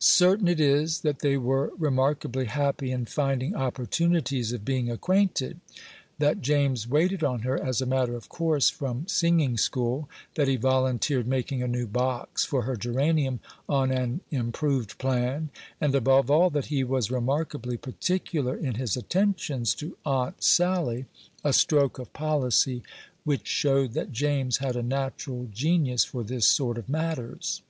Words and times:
Certain 0.00 0.48
it 0.48 0.60
is 0.60 1.00
that 1.00 1.20
they 1.20 1.38
were 1.38 1.72
remarkably 1.78 2.44
happy 2.44 2.90
in 2.90 3.06
finding 3.06 3.54
opportunities 3.54 4.52
of 4.52 4.62
being 4.62 4.90
acquainted; 4.90 5.60
that 6.18 6.42
James 6.42 6.86
waited 6.86 7.24
on 7.24 7.38
her, 7.40 7.58
as 7.58 7.80
a 7.80 7.86
matter 7.86 8.14
of 8.14 8.28
course, 8.28 8.68
from 8.68 9.06
singing 9.08 9.56
school; 9.56 10.06
that 10.34 10.46
he 10.46 10.56
volunteered 10.56 11.26
making 11.26 11.62
a 11.62 11.66
new 11.66 11.86
box 11.86 12.44
for 12.44 12.64
her 12.64 12.76
geranium 12.76 13.40
on 13.66 13.90
an 13.90 14.20
improved 14.30 14.98
plan; 14.98 15.48
and 15.80 15.94
above 15.94 16.30
all, 16.30 16.50
that 16.50 16.66
he 16.66 16.84
was 16.84 17.10
remarkably 17.10 17.78
particular 17.78 18.54
in 18.54 18.74
his 18.74 18.94
attentions 18.94 19.74
to 19.74 19.96
Aunt 20.04 20.44
Sally 20.44 21.06
a 21.42 21.54
stroke 21.54 21.98
of 21.98 22.12
policy 22.12 22.82
which 23.24 23.48
showed 23.48 23.94
that 23.94 24.12
James 24.12 24.58
had 24.58 24.76
a 24.76 24.82
natural 24.82 25.48
genius 25.50 26.04
for 26.04 26.22
this 26.22 26.46
sort 26.46 26.76
of 26.76 26.90
matters. 26.90 27.62